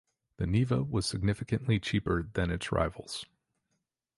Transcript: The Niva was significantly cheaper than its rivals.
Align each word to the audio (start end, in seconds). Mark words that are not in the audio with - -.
The 0.37 0.45
Niva 0.45 0.83
was 0.89 1.05
significantly 1.05 1.79
cheaper 1.79 2.23
than 2.33 2.49
its 2.49 2.71
rivals. 2.71 3.23